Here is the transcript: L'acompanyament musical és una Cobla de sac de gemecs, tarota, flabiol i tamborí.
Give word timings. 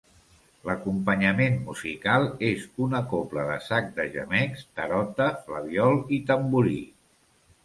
L'acompanyament 0.67 1.59
musical 1.67 2.25
és 2.47 2.65
una 2.85 3.01
Cobla 3.11 3.43
de 3.51 3.59
sac 3.67 3.93
de 4.01 4.07
gemecs, 4.17 4.65
tarota, 4.81 5.29
flabiol 5.45 6.03
i 6.19 6.21
tamborí. 6.33 6.81